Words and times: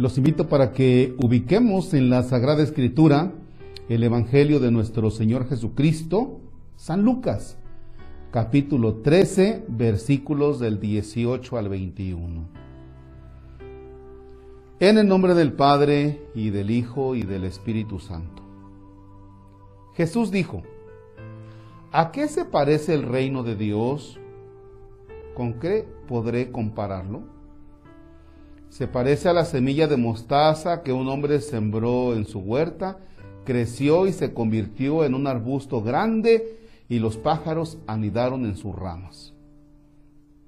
Los 0.00 0.16
invito 0.16 0.48
para 0.48 0.72
que 0.72 1.14
ubiquemos 1.18 1.92
en 1.92 2.08
la 2.08 2.22
Sagrada 2.22 2.62
Escritura 2.62 3.34
el 3.90 4.02
Evangelio 4.02 4.58
de 4.58 4.70
nuestro 4.70 5.10
Señor 5.10 5.46
Jesucristo, 5.46 6.40
San 6.74 7.02
Lucas, 7.02 7.58
capítulo 8.30 8.94
13, 9.02 9.66
versículos 9.68 10.58
del 10.58 10.80
18 10.80 11.58
al 11.58 11.68
21. 11.68 12.48
En 14.80 14.96
el 14.96 15.06
nombre 15.06 15.34
del 15.34 15.52
Padre 15.52 16.22
y 16.34 16.48
del 16.48 16.70
Hijo 16.70 17.14
y 17.14 17.24
del 17.24 17.44
Espíritu 17.44 17.98
Santo. 17.98 18.42
Jesús 19.92 20.30
dijo, 20.30 20.62
¿a 21.92 22.10
qué 22.10 22.26
se 22.26 22.46
parece 22.46 22.94
el 22.94 23.02
reino 23.02 23.42
de 23.42 23.54
Dios? 23.54 24.18
¿Con 25.34 25.60
qué 25.60 25.86
podré 26.08 26.50
compararlo? 26.50 27.39
Se 28.70 28.86
parece 28.86 29.28
a 29.28 29.32
la 29.32 29.44
semilla 29.44 29.88
de 29.88 29.96
mostaza 29.96 30.82
que 30.82 30.92
un 30.92 31.08
hombre 31.08 31.40
sembró 31.40 32.14
en 32.14 32.24
su 32.24 32.38
huerta, 32.38 32.98
creció 33.44 34.06
y 34.06 34.12
se 34.12 34.32
convirtió 34.32 35.04
en 35.04 35.14
un 35.14 35.26
arbusto 35.26 35.82
grande 35.82 36.56
y 36.88 37.00
los 37.00 37.16
pájaros 37.16 37.78
anidaron 37.88 38.44
en 38.46 38.56
sus 38.56 38.74
ramas. 38.74 39.34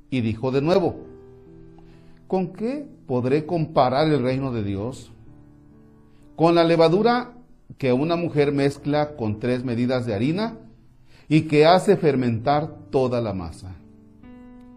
Y 0.08 0.20
dijo 0.20 0.52
de 0.52 0.62
nuevo, 0.62 0.96
¿con 2.28 2.52
qué 2.52 2.86
podré 3.06 3.44
comparar 3.44 4.06
el 4.06 4.22
reino 4.22 4.52
de 4.52 4.62
Dios? 4.62 5.10
Con 6.36 6.54
la 6.54 6.62
levadura 6.62 7.32
que 7.76 7.92
una 7.92 8.14
mujer 8.14 8.52
mezcla 8.52 9.16
con 9.16 9.40
tres 9.40 9.64
medidas 9.64 10.06
de 10.06 10.14
harina 10.14 10.58
y 11.28 11.42
que 11.42 11.66
hace 11.66 11.96
fermentar 11.96 12.72
toda 12.90 13.20
la 13.20 13.32
masa. 13.32 13.74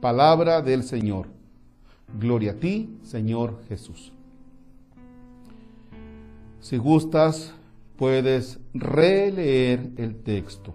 Palabra 0.01 0.61
del 0.61 0.83
Señor. 0.83 1.34
Gloria 2.17 2.51
a 2.51 2.55
ti, 2.55 2.97
Señor 3.03 3.61
Jesús. 3.67 4.13
Si 6.61 6.77
gustas, 6.77 7.53
puedes 7.97 8.59
releer 8.73 9.91
el 9.97 10.15
texto. 10.23 10.73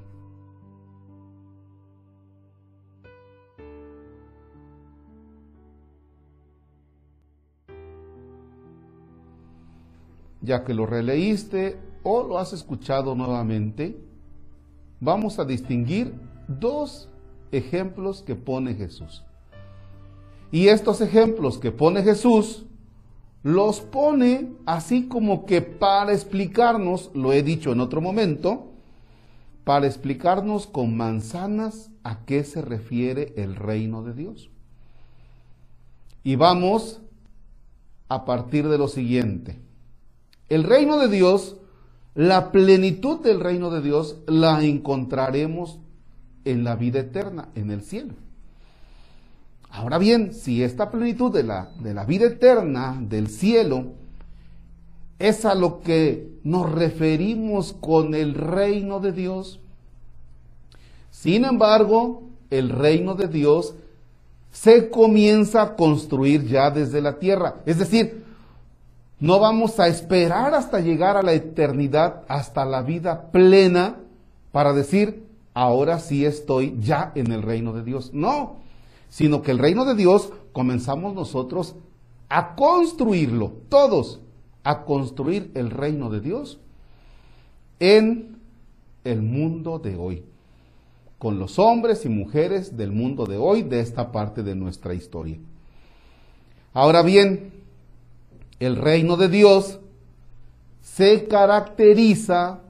Ya 10.43 10.65
que 10.65 10.75
lo 10.75 10.87
releíste 10.87 11.79
o 12.03 12.23
lo 12.23 12.39
has 12.39 12.53
escuchado 12.53 13.15
nuevamente, 13.15 13.99
vamos 15.01 15.39
a 15.39 15.45
distinguir 15.45 16.15
dos 16.49 17.09
ejemplos 17.51 18.23
que 18.23 18.35
pone 18.35 18.75
Jesús. 18.75 19.25
Y 20.53 20.69
estos 20.69 21.01
ejemplos 21.01 21.59
que 21.59 21.73
pone 21.73 22.03
Jesús 22.03 22.65
los 23.43 23.81
pone 23.81 24.53
así 24.67 25.07
como 25.07 25.47
que 25.47 25.63
para 25.63 26.13
explicarnos, 26.13 27.11
lo 27.15 27.33
he 27.33 27.43
dicho 27.43 27.73
en 27.73 27.81
otro 27.81 28.01
momento, 28.01 28.73
para 29.65 29.87
explicarnos 29.87 30.67
con 30.67 30.97
manzanas 30.97 31.91
a 32.03 32.25
qué 32.25 32.45
se 32.45 32.61
refiere 32.61 33.33
el 33.37 33.57
reino 33.57 34.03
de 34.03 34.15
Dios. 34.15 34.51
Y 36.23 36.37
vamos 36.37 37.01
a 38.09 38.25
partir 38.25 38.69
de 38.69 38.77
lo 38.77 38.89
siguiente. 38.89 39.61
El 40.49 40.65
reino 40.65 40.99
de 40.99 41.09
Dios, 41.09 41.57
la 42.15 42.51
plenitud 42.51 43.21
del 43.21 43.41
reino 43.41 43.71
de 43.71 43.81
Dios 43.81 44.17
la 44.27 44.63
encontraremos 44.65 45.79
en 46.45 46.65
la 46.65 46.75
vida 46.75 47.01
eterna, 47.01 47.49
en 47.55 47.71
el 47.71 47.83
cielo. 47.83 48.15
Ahora 49.71 49.99
bien, 49.99 50.35
si 50.35 50.63
esta 50.63 50.91
plenitud 50.91 51.33
de 51.33 51.45
la, 51.45 51.71
de 51.81 51.95
la 51.95 52.05
vida 52.05 52.27
eterna, 52.27 52.99
del 53.01 53.29
cielo, 53.29 53.93
es 55.19 55.45
a 55.45 55.55
lo 55.55 55.81
que 55.81 56.39
nos 56.43 56.71
referimos 56.73 57.75
con 57.75 58.15
el 58.15 58.35
reino 58.35 59.01
de 59.01 59.13
Dios, 59.13 59.61
sin 61.11 61.45
embargo, 61.45 62.23
el 62.51 62.71
reino 62.71 63.15
de 63.15 63.29
Dios 63.29 63.75
se 64.51 64.91
comienza 64.91 65.63
a 65.63 65.77
construir 65.77 66.47
ya 66.47 66.71
desde 66.71 67.01
la 67.01 67.19
tierra. 67.19 67.57
Es 67.67 67.79
decir, 67.79 68.25
no 69.21 69.39
vamos 69.39 69.79
a 69.79 69.87
esperar 69.87 70.55
hasta 70.55 70.81
llegar 70.81 71.17
a 71.17 71.23
la 71.23 71.35
eternidad, 71.35 72.23
hasta 72.27 72.65
la 72.65 72.83
vida 72.83 73.31
plena, 73.31 73.97
para 74.51 74.73
decir, 74.73 75.27
ahora 75.55 76.01
sí 76.01 76.25
estoy 76.25 76.77
ya 76.81 77.13
en 77.15 77.31
el 77.31 77.43
reino 77.43 77.73
de 77.73 77.85
Dios. 77.85 78.13
No, 78.13 78.57
sino 79.11 79.43
que 79.43 79.51
el 79.51 79.59
reino 79.59 79.85
de 79.85 79.95
Dios 79.95 80.33
comenzamos 80.53 81.15
nosotros 81.15 81.75
a 82.31 82.55
construirlo, 82.55 83.53
todos, 83.69 84.21
a 84.65 84.85
construir 84.85 85.51
el 85.55 85.71
reino 85.71 86.09
de 86.09 86.21
Dios 86.21 86.59
en 87.81 88.39
el 89.05 89.21
mundo 89.21 89.79
de 89.79 89.97
hoy, 89.97 90.25
con 91.19 91.39
los 91.39 91.59
hombres 91.59 92.07
y 92.07 92.09
mujeres 92.09 92.77
del 92.77 92.93
mundo 92.93 93.27
de 93.27 93.37
hoy, 93.37 93.63
de 93.63 93.81
esta 93.81 94.13
parte 94.13 94.43
de 94.43 94.55
nuestra 94.55 94.95
historia. 94.95 95.39
Ahora 96.73 97.03
bien, 97.03 97.53
el 98.61 98.77
reino 98.77 99.17
de 99.17 99.29
Dios 99.29 99.81
se 100.83 101.27
caracteriza 101.27 102.61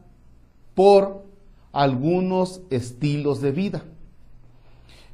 por 0.74 1.24
algunos 1.72 2.62
estilos 2.70 3.40
de 3.40 3.52
vida. 3.52 3.84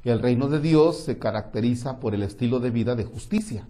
El 0.06 0.21
reino 0.21 0.49
de 0.49 0.61
Dios 0.61 0.99
se 0.99 1.19
caracteriza 1.19 1.99
por 1.99 2.15
el 2.15 2.22
estilo 2.22 2.61
de 2.61 2.71
vida 2.71 2.94
de 2.94 3.05
justicia, 3.05 3.67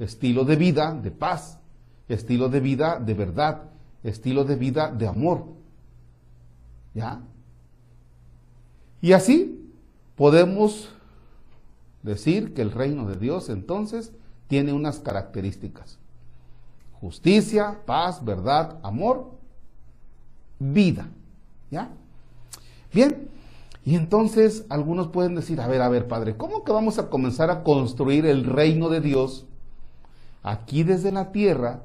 estilo 0.00 0.44
de 0.44 0.56
vida 0.56 0.92
de 0.92 1.12
paz, 1.12 1.60
estilo 2.08 2.48
de 2.48 2.58
vida 2.58 2.98
de 2.98 3.14
verdad, 3.14 3.62
estilo 4.02 4.44
de 4.44 4.56
vida 4.56 4.90
de 4.90 5.06
amor. 5.06 5.44
¿Ya? 6.94 7.20
Y 9.00 9.12
así 9.12 9.70
podemos 10.16 10.88
decir 12.02 12.54
que 12.54 12.62
el 12.62 12.72
reino 12.72 13.06
de 13.06 13.14
Dios 13.14 13.48
entonces 13.48 14.10
tiene 14.48 14.72
unas 14.72 14.98
características. 14.98 16.00
Justicia, 17.00 17.82
paz, 17.86 18.24
verdad, 18.24 18.80
amor, 18.82 19.30
vida. 20.58 21.08
¿Ya? 21.70 21.88
Bien, 22.92 23.28
y 23.88 23.94
entonces 23.94 24.66
algunos 24.68 25.08
pueden 25.08 25.34
decir, 25.34 25.62
a 25.62 25.66
ver, 25.66 25.80
a 25.80 25.88
ver, 25.88 26.08
Padre, 26.08 26.36
¿cómo 26.36 26.62
que 26.62 26.72
vamos 26.72 26.98
a 26.98 27.08
comenzar 27.08 27.50
a 27.50 27.62
construir 27.62 28.26
el 28.26 28.44
reino 28.44 28.90
de 28.90 29.00
Dios 29.00 29.46
aquí 30.42 30.82
desde 30.82 31.10
la 31.10 31.32
tierra 31.32 31.84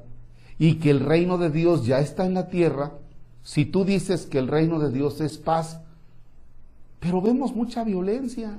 y 0.58 0.74
que 0.74 0.90
el 0.90 1.00
reino 1.00 1.38
de 1.38 1.48
Dios 1.48 1.86
ya 1.86 2.00
está 2.00 2.26
en 2.26 2.34
la 2.34 2.48
tierra 2.48 2.92
si 3.42 3.64
tú 3.64 3.86
dices 3.86 4.26
que 4.26 4.36
el 4.36 4.48
reino 4.48 4.78
de 4.80 4.90
Dios 4.90 5.22
es 5.22 5.38
paz? 5.38 5.80
Pero 7.00 7.22
vemos 7.22 7.56
mucha 7.56 7.84
violencia. 7.84 8.58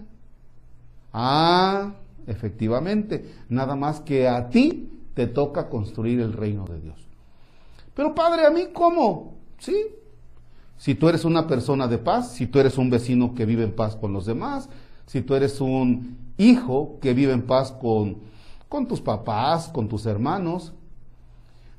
Ah, 1.14 1.94
efectivamente, 2.26 3.32
nada 3.48 3.76
más 3.76 4.00
que 4.00 4.28
a 4.28 4.50
ti 4.50 4.90
te 5.14 5.28
toca 5.28 5.70
construir 5.70 6.20
el 6.20 6.34
reino 6.34 6.66
de 6.66 6.82
Dios. 6.82 6.98
Pero 7.94 8.16
Padre, 8.16 8.48
¿a 8.48 8.50
mí 8.50 8.70
cómo? 8.74 9.36
Sí, 9.60 9.86
si 10.78 10.96
tú 10.96 11.10
eres 11.10 11.26
una 11.26 11.48
persona 11.48 11.88
de 11.88 11.98
paz, 11.98 12.34
si 12.34 12.48
tú 12.48 12.60
eres 12.60 12.78
un 12.78 12.90
vecino 12.90 13.34
que 13.34 13.46
vive 13.46 13.64
en 13.64 13.76
paz 13.76 13.96
con 13.96 14.14
los 14.14 14.26
demás, 14.26 14.70
si 15.06 15.22
tú 15.22 15.36
eres 15.36 15.62
un 15.62 16.18
hijo 16.38 16.98
que 17.02 17.14
vive 17.14 17.34
en 17.34 17.44
paz 17.44 17.72
con, 17.72 18.18
con 18.68 18.88
tus 18.88 19.02
papás, 19.02 19.70
con 19.70 19.88
tus 19.88 20.06
hermanos, 20.06 20.74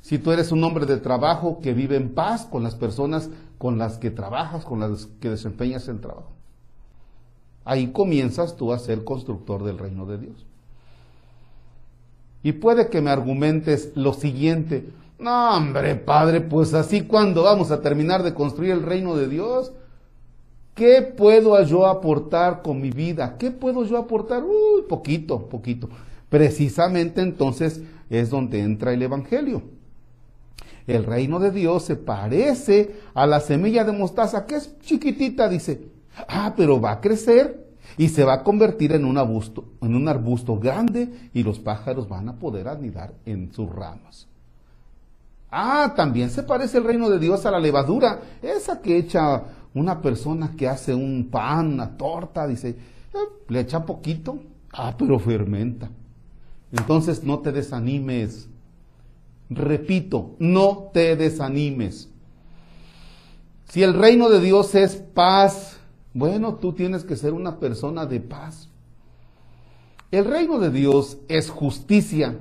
si 0.00 0.18
tú 0.18 0.30
eres 0.30 0.52
un 0.52 0.62
hombre 0.62 0.86
de 0.86 0.98
trabajo 0.98 1.58
que 1.60 1.74
vive 1.74 1.96
en 1.96 2.14
paz 2.14 2.46
con 2.46 2.62
las 2.62 2.74
personas 2.74 3.28
con 3.58 3.78
las 3.78 3.98
que 3.98 4.10
trabajas, 4.10 4.64
con 4.64 4.80
las 4.80 5.06
que 5.20 5.30
desempeñas 5.30 5.88
el 5.88 6.00
trabajo. 6.00 6.30
Ahí 7.64 7.88
comienzas 7.88 8.56
tú 8.56 8.72
a 8.72 8.78
ser 8.78 9.02
constructor 9.02 9.64
del 9.64 9.78
reino 9.78 10.06
de 10.06 10.18
Dios. 10.18 10.46
Y 12.44 12.52
puede 12.52 12.88
que 12.88 13.00
me 13.00 13.10
argumentes 13.10 13.90
lo 13.96 14.12
siguiente, 14.12 14.88
no, 15.18 15.56
hombre, 15.56 15.94
Padre, 15.96 16.40
pues 16.40 16.74
así 16.74 17.02
cuando 17.02 17.44
vamos 17.44 17.70
a 17.70 17.80
terminar 17.80 18.22
de 18.22 18.34
construir 18.34 18.72
el 18.72 18.82
reino 18.82 19.16
de 19.16 19.28
Dios, 19.28 19.72
¿qué 20.74 21.02
puedo 21.02 21.60
yo 21.64 21.86
aportar 21.86 22.62
con 22.62 22.80
mi 22.80 22.90
vida? 22.90 23.36
¿Qué 23.38 23.50
puedo 23.50 23.84
yo 23.84 23.96
aportar? 23.96 24.44
Uy, 24.44 24.82
poquito, 24.88 25.48
poquito. 25.48 25.88
Precisamente 26.28 27.22
entonces 27.22 27.82
es 28.10 28.30
donde 28.30 28.60
entra 28.60 28.92
el 28.92 29.02
Evangelio. 29.02 29.62
El 30.86 31.04
reino 31.04 31.40
de 31.40 31.50
Dios 31.50 31.84
se 31.84 31.96
parece 31.96 32.94
a 33.14 33.26
la 33.26 33.40
semilla 33.40 33.84
de 33.84 33.92
mostaza, 33.92 34.46
que 34.46 34.56
es 34.56 34.78
chiquitita, 34.80 35.48
dice. 35.48 35.88
Ah, 36.28 36.54
pero 36.56 36.80
va 36.80 36.92
a 36.92 37.00
crecer 37.00 37.66
y 37.98 38.08
se 38.08 38.24
va 38.24 38.34
a 38.34 38.42
convertir 38.44 38.92
en 38.92 39.04
un 39.04 39.18
arbusto, 39.18 39.64
en 39.82 39.94
un 39.94 40.08
arbusto 40.08 40.58
grande 40.58 41.30
y 41.32 41.42
los 41.42 41.58
pájaros 41.58 42.08
van 42.08 42.28
a 42.28 42.38
poder 42.38 42.68
anidar 42.68 43.14
en 43.24 43.52
sus 43.52 43.68
ramas. 43.68 44.28
Ah, 45.50 45.94
también 45.96 46.30
se 46.30 46.42
parece 46.42 46.78
el 46.78 46.84
reino 46.84 47.08
de 47.08 47.18
Dios 47.18 47.46
a 47.46 47.50
la 47.50 47.60
levadura, 47.60 48.20
esa 48.42 48.80
que 48.80 48.98
echa 48.98 49.44
una 49.74 50.00
persona 50.00 50.54
que 50.56 50.68
hace 50.68 50.94
un 50.94 51.28
pan, 51.30 51.74
una 51.74 51.96
torta, 51.96 52.46
dice, 52.46 52.70
eh, 52.70 53.18
le 53.48 53.60
echa 53.60 53.84
poquito, 53.84 54.38
ah, 54.72 54.94
pero 54.98 55.18
fermenta. 55.18 55.90
Entonces 56.72 57.22
no 57.22 57.40
te 57.40 57.52
desanimes. 57.52 58.48
Repito, 59.48 60.34
no 60.38 60.90
te 60.92 61.14
desanimes. 61.14 62.08
Si 63.68 63.82
el 63.82 63.94
reino 63.94 64.28
de 64.28 64.40
Dios 64.40 64.74
es 64.74 64.96
paz, 64.96 65.76
bueno, 66.14 66.54
tú 66.54 66.72
tienes 66.72 67.04
que 67.04 67.16
ser 67.16 67.32
una 67.32 67.58
persona 67.58 68.06
de 68.06 68.20
paz. 68.20 68.68
El 70.10 70.24
reino 70.24 70.58
de 70.58 70.70
Dios 70.70 71.18
es 71.28 71.50
justicia. 71.50 72.38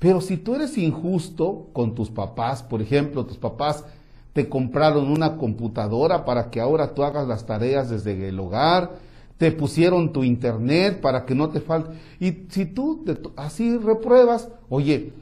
Pero 0.00 0.20
si 0.22 0.38
tú 0.38 0.56
eres 0.56 0.76
injusto 0.78 1.68
con 1.72 1.94
tus 1.94 2.10
papás, 2.10 2.62
por 2.62 2.82
ejemplo, 2.82 3.26
tus 3.26 3.36
papás 3.36 3.84
te 4.32 4.48
compraron 4.48 5.10
una 5.10 5.36
computadora 5.36 6.24
para 6.24 6.50
que 6.50 6.60
ahora 6.60 6.94
tú 6.94 7.04
hagas 7.04 7.28
las 7.28 7.44
tareas 7.44 7.90
desde 7.90 8.28
el 8.28 8.40
hogar, 8.40 8.92
te 9.36 9.52
pusieron 9.52 10.12
tu 10.12 10.24
internet 10.24 11.00
para 11.02 11.26
que 11.26 11.34
no 11.34 11.50
te 11.50 11.60
falte. 11.60 11.98
Y 12.18 12.46
si 12.48 12.64
tú 12.64 13.04
así 13.36 13.76
repruebas, 13.76 14.48
oye, 14.70 15.12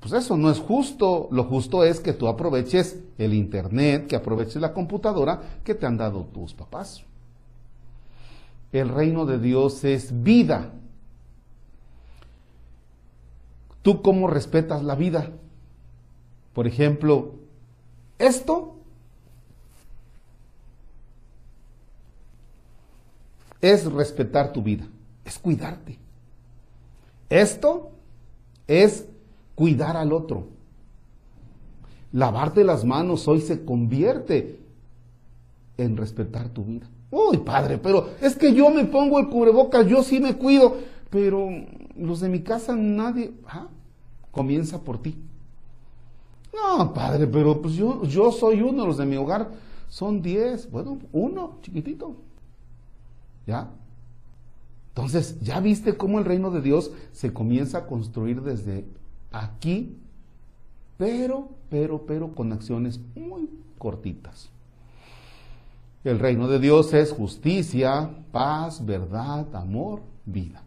pues 0.00 0.14
eso 0.14 0.36
no 0.36 0.50
es 0.50 0.58
justo. 0.58 1.28
Lo 1.30 1.44
justo 1.44 1.84
es 1.84 2.00
que 2.00 2.12
tú 2.12 2.26
aproveches 2.26 2.98
el 3.18 3.34
internet, 3.34 4.08
que 4.08 4.16
aproveches 4.16 4.56
la 4.56 4.72
computadora 4.72 5.60
que 5.62 5.76
te 5.76 5.86
han 5.86 5.96
dado 5.96 6.24
tus 6.24 6.54
papás. 6.54 7.04
El 8.72 8.88
reino 8.88 9.26
de 9.26 9.38
Dios 9.38 9.84
es 9.84 10.24
vida. 10.24 10.72
¿Tú 13.82 14.00
cómo 14.00 14.28
respetas 14.28 14.82
la 14.82 14.94
vida? 14.94 15.30
Por 16.54 16.66
ejemplo, 16.66 17.34
esto 18.18 18.76
es 23.60 23.90
respetar 23.90 24.52
tu 24.52 24.62
vida, 24.62 24.86
es 25.24 25.38
cuidarte. 25.38 25.98
Esto 27.30 27.92
es 28.66 29.06
cuidar 29.54 29.96
al 29.96 30.12
otro. 30.12 30.48
Lavarte 32.12 32.62
las 32.62 32.84
manos 32.84 33.26
hoy 33.26 33.40
se 33.40 33.64
convierte 33.64 34.60
en 35.78 35.96
respetar 35.96 36.50
tu 36.50 36.64
vida. 36.64 36.86
Uy, 37.10 37.38
padre, 37.38 37.78
pero 37.78 38.10
es 38.20 38.36
que 38.36 38.52
yo 38.52 38.70
me 38.70 38.84
pongo 38.84 39.18
el 39.18 39.28
cubrebocas, 39.28 39.86
yo 39.86 40.02
sí 40.02 40.20
me 40.20 40.36
cuido, 40.36 40.76
pero 41.10 41.48
los 41.96 42.20
de 42.20 42.28
mi 42.28 42.42
casa 42.42 42.74
nadie, 42.76 43.32
ah, 43.46 43.68
comienza 44.30 44.80
por 44.82 45.00
ti. 45.00 45.16
No, 46.52 46.92
padre, 46.92 47.26
pero 47.26 47.60
pues 47.60 47.74
yo, 47.74 48.04
yo 48.04 48.30
soy 48.30 48.60
uno, 48.60 48.86
los 48.86 48.98
de 48.98 49.06
mi 49.06 49.16
hogar 49.16 49.50
son 49.88 50.22
diez, 50.22 50.70
bueno, 50.70 50.98
uno, 51.12 51.58
chiquitito. 51.62 52.16
¿Ya? 53.46 53.70
Entonces, 54.88 55.40
¿ya 55.40 55.60
viste 55.60 55.96
cómo 55.96 56.18
el 56.18 56.24
reino 56.24 56.50
de 56.50 56.60
Dios 56.60 56.92
se 57.12 57.32
comienza 57.32 57.78
a 57.78 57.86
construir 57.86 58.42
desde 58.42 58.84
aquí? 59.30 59.96
Pero, 60.98 61.48
pero, 61.70 62.04
pero 62.06 62.34
con 62.34 62.52
acciones 62.52 63.00
muy 63.14 63.48
cortitas. 63.78 64.50
El 66.04 66.18
reino 66.18 66.48
de 66.48 66.58
Dios 66.58 66.92
es 66.92 67.12
justicia, 67.12 68.10
paz, 68.32 68.84
verdad, 68.84 69.54
amor, 69.54 70.02
vida. 70.26 70.62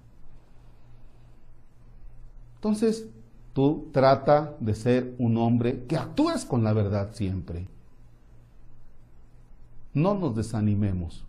Entonces, 2.66 3.08
tú 3.54 3.90
trata 3.92 4.56
de 4.60 4.74
ser 4.74 5.14
un 5.20 5.38
hombre 5.38 5.86
que 5.86 5.98
actúes 5.98 6.46
con 6.46 6.64
la 6.64 6.74
verdad 6.74 7.12
siempre. 7.14 7.68
No 9.94 10.16
nos 10.16 10.36
desanimemos 10.36 11.26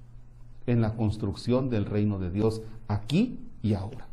en 0.67 0.81
la 0.81 0.94
construcción 0.94 1.69
del 1.69 1.85
reino 1.85 2.19
de 2.19 2.31
Dios 2.31 2.62
aquí 2.88 3.38
y 3.61 3.75
ahora. 3.75 4.06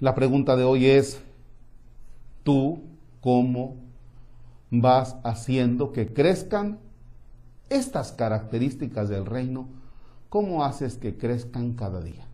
La 0.00 0.16
pregunta 0.16 0.56
de 0.56 0.64
hoy 0.64 0.86
es, 0.86 1.22
¿tú 2.42 2.80
cómo 3.20 3.76
vas 4.72 5.18
haciendo 5.22 5.92
que 5.92 6.12
crezcan 6.12 6.80
estas 7.68 8.10
características 8.10 9.08
del 9.08 9.24
reino, 9.24 9.68
¿cómo 10.30 10.64
haces 10.64 10.96
que 10.96 11.16
crezcan 11.16 11.74
cada 11.74 12.00
día? 12.00 12.26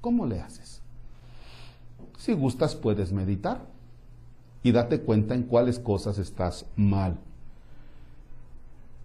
¿Cómo 0.00 0.26
le 0.26 0.40
haces? 0.40 0.82
Si 2.18 2.32
gustas, 2.32 2.74
puedes 2.74 3.12
meditar 3.12 3.64
y 4.62 4.72
date 4.72 5.00
cuenta 5.00 5.34
en 5.34 5.44
cuáles 5.44 5.78
cosas 5.78 6.18
estás 6.18 6.66
mal. 6.76 7.16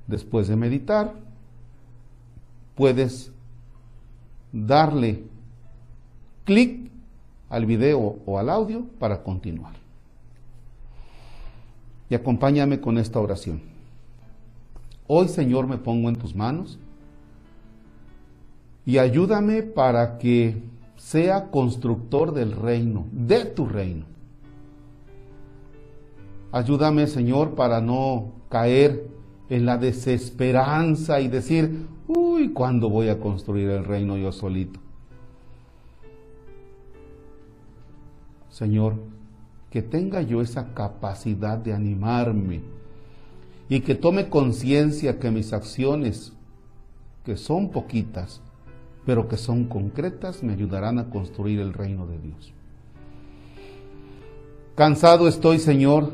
Después 0.07 0.47
de 0.47 0.55
meditar, 0.55 1.13
puedes 2.75 3.31
darle 4.51 5.23
clic 6.43 6.91
al 7.49 7.67
video 7.67 8.17
o 8.25 8.39
al 8.39 8.49
audio 8.49 8.83
para 8.99 9.23
continuar. 9.23 9.75
Y 12.09 12.15
acompáñame 12.15 12.81
con 12.81 12.97
esta 12.97 13.19
oración. 13.19 13.61
Hoy, 15.05 15.27
Señor, 15.27 15.67
me 15.67 15.77
pongo 15.77 16.09
en 16.09 16.15
tus 16.15 16.35
manos 16.35 16.79
y 18.85 18.97
ayúdame 18.97 19.61
para 19.61 20.17
que 20.17 20.72
sea 21.03 21.51
constructor 21.51 22.33
del 22.33 22.53
reino, 22.53 23.05
de 23.11 23.43
tu 23.43 23.65
reino. 23.65 24.05
Ayúdame, 26.51 27.07
Señor, 27.07 27.55
para 27.55 27.81
no 27.81 28.31
caer 28.49 29.09
en 29.49 29.65
la 29.65 29.77
desesperanza 29.77 31.19
y 31.19 31.27
decir, 31.27 31.87
uy, 32.07 32.53
¿cuándo 32.53 32.89
voy 32.89 33.09
a 33.09 33.19
construir 33.19 33.69
el 33.69 33.83
reino 33.83 34.15
yo 34.15 34.31
solito? 34.31 34.79
Señor, 38.49 38.95
que 39.69 39.81
tenga 39.81 40.21
yo 40.21 40.41
esa 40.41 40.73
capacidad 40.73 41.57
de 41.57 41.73
animarme 41.73 42.61
y 43.67 43.81
que 43.81 43.93
tome 43.93 44.29
conciencia 44.29 45.19
que 45.19 45.31
mis 45.31 45.51
acciones, 45.51 46.31
que 47.25 47.35
son 47.35 47.71
poquitas, 47.71 48.41
pero 49.05 49.27
que 49.27 49.37
son 49.37 49.65
concretas, 49.65 50.43
me 50.43 50.53
ayudarán 50.53 50.99
a 50.99 51.09
construir 51.09 51.59
el 51.59 51.73
reino 51.73 52.07
de 52.07 52.19
Dios. 52.19 52.53
Cansado 54.75 55.27
estoy, 55.27 55.59
Señor, 55.59 56.13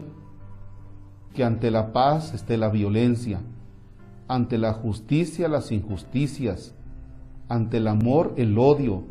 que 1.34 1.44
ante 1.44 1.72
la 1.72 1.94
paz 1.94 2.34
esté 2.34 2.58
la 2.58 2.70
violencia, 2.70 3.42
ante 4.28 4.58
la 4.58 4.74
justicia 4.74 5.48
las 5.48 5.72
injusticias, 5.72 6.74
ante 7.48 7.78
el 7.78 7.88
amor 7.88 8.34
el 8.38 8.58
odio, 8.58 9.04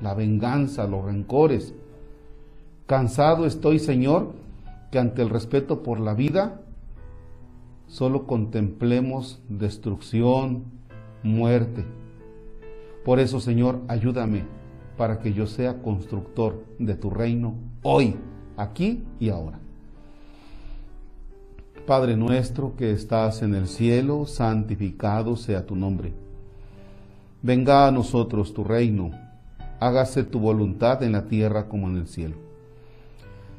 la 0.00 0.14
venganza, 0.14 0.86
los 0.86 1.04
rencores. 1.04 1.74
Cansado 2.86 3.46
estoy, 3.46 3.78
Señor, 3.78 4.34
que 4.90 4.98
ante 4.98 5.22
el 5.22 5.30
respeto 5.30 5.82
por 5.82 6.00
la 6.00 6.14
vida 6.14 6.60
solo 7.86 8.26
contemplemos 8.26 9.40
destrucción, 9.48 10.64
muerte. 11.22 11.84
Por 13.06 13.20
eso, 13.20 13.38
Señor, 13.38 13.82
ayúdame 13.86 14.42
para 14.96 15.20
que 15.20 15.32
yo 15.32 15.46
sea 15.46 15.80
constructor 15.80 16.64
de 16.80 16.96
tu 16.96 17.08
reino 17.08 17.54
hoy, 17.84 18.16
aquí 18.56 19.04
y 19.20 19.28
ahora. 19.28 19.60
Padre 21.86 22.16
nuestro 22.16 22.74
que 22.74 22.90
estás 22.90 23.42
en 23.42 23.54
el 23.54 23.68
cielo, 23.68 24.26
santificado 24.26 25.36
sea 25.36 25.64
tu 25.64 25.76
nombre. 25.76 26.14
Venga 27.42 27.86
a 27.86 27.92
nosotros 27.92 28.52
tu 28.52 28.64
reino, 28.64 29.12
hágase 29.78 30.24
tu 30.24 30.40
voluntad 30.40 31.00
en 31.04 31.12
la 31.12 31.28
tierra 31.28 31.68
como 31.68 31.88
en 31.88 31.98
el 31.98 32.08
cielo. 32.08 32.34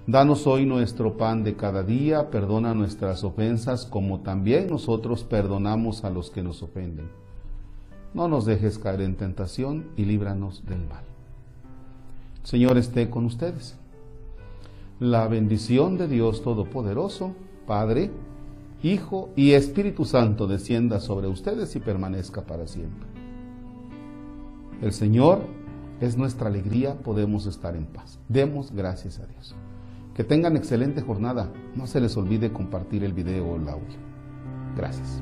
Danos 0.07 0.45
hoy 0.45 0.65
nuestro 0.65 1.15
pan 1.15 1.45
de 1.45 1.55
cada 1.55 1.83
día, 1.83 2.31
perdona 2.31 2.73
nuestras 2.73 3.23
ofensas 3.23 3.85
como 3.85 4.19
también 4.19 4.67
nosotros 4.67 5.23
perdonamos 5.23 6.03
a 6.03 6.09
los 6.09 6.31
que 6.31 6.43
nos 6.43 6.61
ofenden. 6.61 7.26
No 8.17 8.27
nos 8.27 8.45
dejes 8.45 8.79
caer 8.79 9.01
en 9.01 9.15
tentación 9.15 9.91
y 9.95 10.03
líbranos 10.03 10.65
del 10.65 10.79
mal. 10.79 11.03
Señor 12.41 12.79
esté 12.79 13.11
con 13.11 13.25
ustedes. 13.25 13.75
La 14.99 15.27
bendición 15.27 15.99
de 15.99 16.07
Dios 16.07 16.41
Todopoderoso, 16.41 17.35
Padre, 17.67 18.09
Hijo 18.81 19.29
y 19.35 19.51
Espíritu 19.51 20.03
Santo 20.03 20.47
descienda 20.47 20.99
sobre 20.99 21.27
ustedes 21.27 21.75
y 21.75 21.79
permanezca 21.79 22.41
para 22.41 22.65
siempre. 22.65 23.07
El 24.81 24.93
Señor 24.93 25.41
es 26.01 26.17
nuestra 26.17 26.47
alegría, 26.47 26.95
podemos 26.95 27.45
estar 27.45 27.75
en 27.75 27.85
paz. 27.85 28.17
Demos 28.29 28.71
gracias 28.71 29.19
a 29.19 29.27
Dios. 29.27 29.53
Que 30.15 30.23
tengan 30.23 30.57
excelente 30.57 31.03
jornada. 31.03 31.51
No 31.75 31.85
se 31.85 32.01
les 32.01 32.17
olvide 32.17 32.51
compartir 32.51 33.03
el 33.03 33.13
video 33.13 33.45
o 33.45 33.57
el 33.57 33.69
audio. 33.69 33.95
Gracias. 34.75 35.21